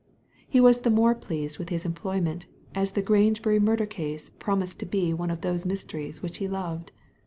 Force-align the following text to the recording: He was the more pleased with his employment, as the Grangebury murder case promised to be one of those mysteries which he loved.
He 0.47 0.59
was 0.59 0.79
the 0.81 0.89
more 0.89 1.13
pleased 1.13 1.59
with 1.59 1.69
his 1.69 1.85
employment, 1.85 2.47
as 2.73 2.93
the 2.93 3.03
Grangebury 3.03 3.59
murder 3.59 3.85
case 3.85 4.31
promised 4.31 4.79
to 4.79 4.87
be 4.87 5.13
one 5.13 5.29
of 5.29 5.41
those 5.41 5.63
mysteries 5.63 6.23
which 6.23 6.39
he 6.39 6.47
loved. 6.47 6.91